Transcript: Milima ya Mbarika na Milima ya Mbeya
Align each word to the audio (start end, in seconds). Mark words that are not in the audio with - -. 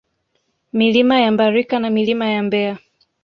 Milima 0.73 1.19
ya 1.21 1.31
Mbarika 1.31 1.79
na 1.79 1.89
Milima 1.89 2.29
ya 2.29 2.43
Mbeya 2.43 2.77